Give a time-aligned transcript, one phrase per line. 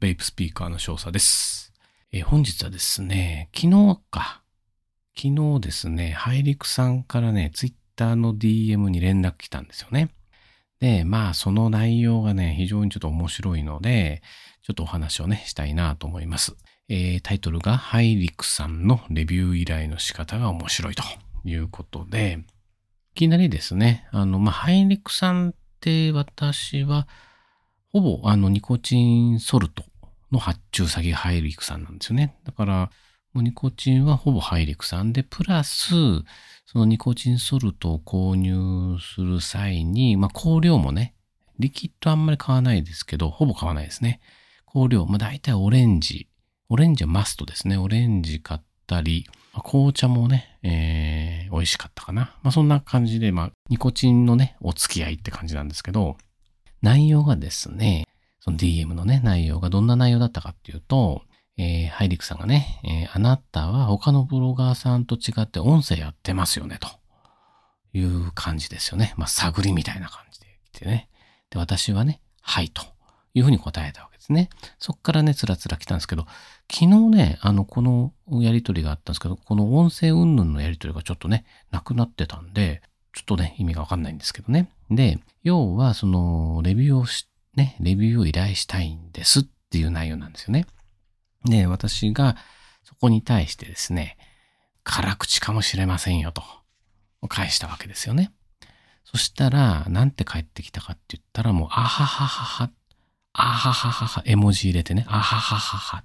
[0.00, 1.74] ベイプスピーカーの少佐です。
[2.10, 4.40] えー本日はですね、昨日か。
[5.14, 10.08] 昨日ですね、ハイリクさんからね、ツイッターの DM に連絡来たんですよね。
[10.80, 14.22] で、まあ、その内容がね、非常にちょっと面白いので、
[14.62, 16.56] ちょっとお話をね、したいなと思います。
[16.88, 21.02] えータイトルが、ハイリクさんのレビュー依頼の仕方が面白いと
[21.44, 22.38] いうことで、
[23.12, 27.06] いきなりですね、あの、まあ、ハイリクさんって私は、
[27.92, 29.84] ほぼあのニコチンソルト
[30.30, 32.36] の発注先がハイリクさんなんですよね。
[32.44, 32.90] だから、
[33.32, 35.90] もうニコチンはほぼハイリクさんで、プラス、
[36.66, 41.14] そのニコチンソルトを購入する際に、まあ香料もね、
[41.58, 44.20] リキッドあんまり買わないですけど、ほぼ買わないですね。
[44.72, 46.28] 香料、まあ大体オレンジ。
[46.68, 47.76] オレンジはマストですね。
[47.76, 52.36] オレンジ買ったり、まあ紅茶もね、えー、美味しかったかな。
[52.42, 56.16] まあそんな感じで、まあニコチンのね、お付き合いって感じなんですけど、
[56.82, 58.06] 内容がですね、
[58.40, 61.22] その DM のね、内容がどんな内容だったかっていうと、
[61.56, 66.88] えー、ハイリクさんがね、えーあなたは他のブロガーさんと違って音声やってますよね、と
[67.92, 69.14] いう感じですよね。
[69.16, 71.08] まあ、探りみたいな感じで来てね。
[71.50, 72.82] で、私はね、はい、と
[73.34, 74.48] いうふうに答えたわけですね。
[74.78, 76.26] そっからね、つらつら来たんですけど、
[76.72, 84.70] 昨日ね、あの、このやりとりがあったんですけど、この音声云々のやりとりがちょっとね、なくなってたんで、ちょっとね、意味がわかんないんですけどね。
[84.90, 90.66] で、要は、その、レビューをし、ね、レビューを依頼したいんですっていう内容なんですよね。
[91.44, 92.36] で、私が、
[92.84, 94.16] そこに対してですね、
[94.84, 96.42] 辛口かもしれませんよと、
[97.28, 98.32] 返したわけですよね。
[99.04, 102.70] そしたら、なんて返ってきたかって言ったら、もう、あはははは、
[103.32, 106.04] あはははは、絵文字入れてね、あはははは、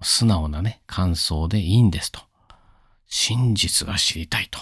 [0.00, 2.20] 素直なね、感想でいいんですと。
[3.06, 4.58] 真実が知りたいと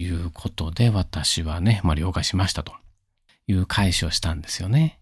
[0.00, 2.72] いうことで、私はね、まあ、了解しましたと
[3.46, 4.98] いう返しをしたんですよね。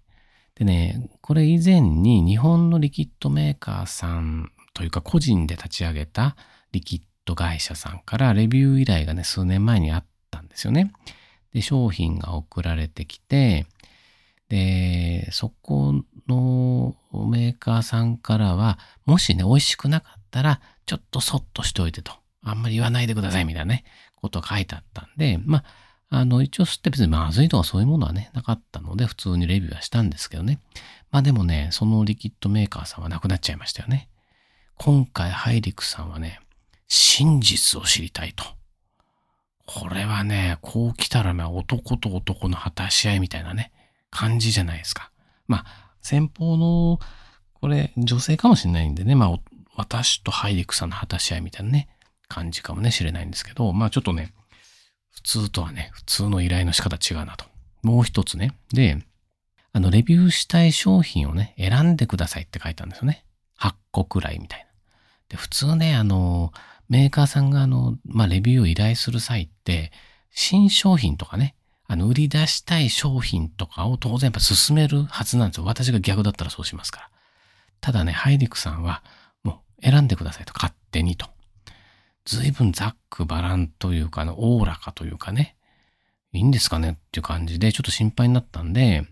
[0.57, 6.37] でね、これ以前に日本のリキッドメーカーさんというか個人で立ち上げた
[6.73, 10.93] リキッド会社さんからレビュー依頼がね、数年前にあったんですよね。
[11.55, 13.67] で、商品が送られてきて、
[14.49, 15.93] で、そこ
[16.27, 16.97] の
[17.31, 22.13] メーカーさんからは、もしね、美味しくなかったら、ちょっとそっとしておいてと。
[22.43, 23.85] あんまり言わないでくださいみたいなね、
[24.21, 25.65] ことが書いてあったんで、まあ、
[26.11, 30.61] あの、一応吸って別にまずいとかそういうものはね、なかったので、普通にレビューはしたんですけどね。
[31.11, 34.09] まあでもね、そのリキッドメーカーさんはなくなっちゃいましたよね。
[34.77, 36.41] 今回、ハイリクさんはね、
[36.87, 38.45] 真実を知りたいと。
[39.67, 43.71] これはね、こう来たらまあ男と男の果たし合いみたいなね、
[44.11, 45.11] 感じじゃないですか。
[45.47, 45.65] まあ、
[46.01, 47.01] 先方の、
[47.61, 49.39] これ、女性かもしれないんでね、まあ、
[49.77, 51.89] 私とハイリクさんの果たし合いみたいなね、
[52.29, 54.33] 感じかもね、しれないんですけど、まあちょっとね、
[55.11, 57.45] 普通とはね、普通の依頼の仕方違うなと。
[57.83, 58.55] もう一つね。
[58.73, 58.99] で、
[59.73, 63.25] あの、レビューしたい商品をね、選んでくださいって書いたんですよね。
[63.59, 64.67] 8個くらいみたいな。
[65.31, 66.53] で、普通ね、あの、
[66.89, 69.93] メーカーさんがあの、まあ、レビューを依頼する際って、
[70.31, 71.55] 新商品とかね、
[71.87, 75.65] あの、売り出したい商品とかを当然やっぱ進めるはずなんですよ。
[75.65, 77.11] 私が逆だったらそうしますから。
[77.81, 79.03] ただね、ハイリクさんは、
[79.43, 81.27] もう選んでくださいと、勝手にと。
[82.29, 85.57] 随分ざっくばらんというか、あの、おおらかというかね、
[86.33, 89.07] いいんですかねっていう感じで、ちょっと心配になったんで、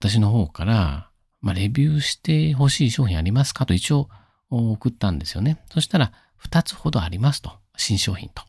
[0.00, 1.08] 私の方から、
[1.40, 4.10] まあ、レビューしてほしい商品ありますかと一応
[4.50, 5.62] 送ったんですよね。
[5.72, 6.12] そしたら、
[6.46, 7.52] 2つほどありますと。
[7.78, 8.42] 新商品と。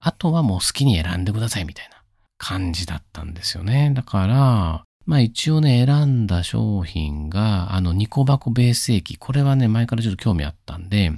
[0.00, 2.02] あとはもう好きに選んでくださいみたいな
[2.36, 3.90] 感じだったんですよね。
[3.94, 9.16] だから、まあ一応ね、選んだ商品が、あの、ニコバコベース液。
[9.16, 11.12] これはね、前からちょっと興味あったんで、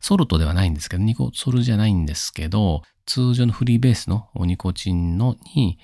[0.00, 5.78] ソルトではないんですけど、ニコソルじゃないんですけど、通常のフリーベースのニコチンのに、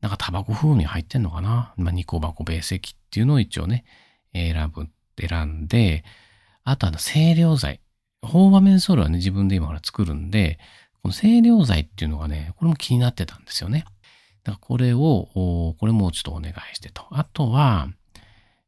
[0.00, 1.74] なんかタバコ風味入ってんのかな？
[1.76, 3.84] まあ、ニコバコベース液っていうのを一応ね、
[4.32, 4.88] 選ぶ、
[5.20, 6.04] 選んで、
[6.64, 7.80] あとあの、清涼剤。
[8.22, 10.58] ホーバメンソールはね、自分で今から作るんで、
[11.02, 13.84] この清涼剤っていうのがね、これも気になってたんですよね。
[14.44, 17.06] だからこれを、これもちょっとお願いしてと。
[17.10, 17.88] あとは、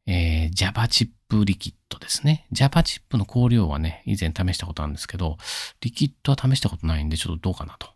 [0.05, 2.45] えー、ジャバチップリキッドですね。
[2.51, 5.37] ジャバチップの香料はね、以前試したことあるんですけど、
[5.81, 7.87] リキッドは試したことないんで、ちょっとどうかなと。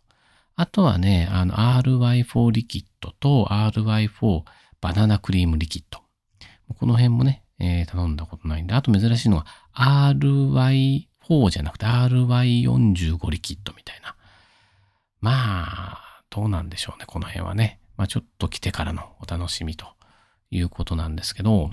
[0.56, 4.42] あとはね、あの、RY4 リキッドと RY4
[4.80, 6.00] バナナクリームリキッド。
[6.74, 14.16] この辺もね、えー頼んだことないんで、あと珍しいのは RY4 じゃなくて RY45 リキッドみたいな。
[15.20, 17.78] まあ、どうなんでしょうね、この辺はね。
[17.96, 19.86] まあちょっと来てからのお楽しみと
[20.50, 21.70] いうことなんですけど、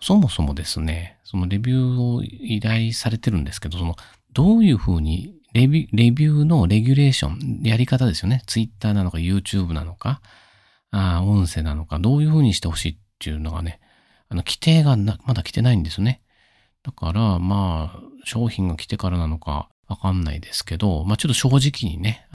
[0.00, 3.96] そもそもですね、そのレビューを依頼されてるんですけど、その、
[4.32, 8.42] どういうふうにレビュー、レビューのレギュレーション、やり方ですよね。
[8.46, 10.22] Twitter なのか YouTube なのか、
[10.90, 13.80] あー音声なのか、どういうふうにしてほしいっていうのがね、
[14.28, 16.22] あの、規定がなまだ来てないんですね。
[16.82, 22.26] だから、まあ、商品が来てからなのかわかんないですけど、まあちょっと正直にね、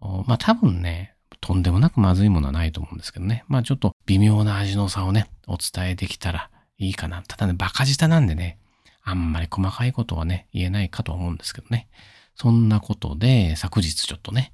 [0.00, 3.44] まあ多分ね、とんでもなくまずいものはないと思うんですけどね。
[3.48, 7.22] まあちょっと微妙な味の差をね、お伝えできたらいいかな。
[7.22, 8.58] ただね、バカ舌なんでね、
[9.02, 11.88] あんまり細かいことはね、言えないかと思うんですけどね。
[12.36, 14.52] そんなことで、昨日ちょっとね、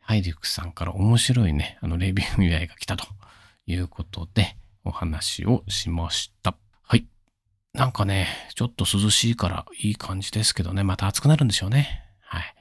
[0.00, 3.06] ハイリュックさんから面白いね、あの、レビュー依頼が来たと
[3.66, 6.56] いうことで、お話をしました。
[6.82, 7.06] はい。
[7.72, 12.02] なんかね、ちょっと涼しいからいい感じですけどね、また暑くなるんでしょうね。
[12.20, 12.54] はい。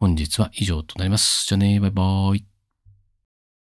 [0.00, 1.46] 本日は以上となります。
[1.46, 2.53] じゃあね、バイバーイ。